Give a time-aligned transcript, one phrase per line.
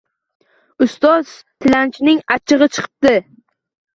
[0.85, 1.33] Ustoz
[1.65, 3.13] tilanchining achchig’i chiqibdi.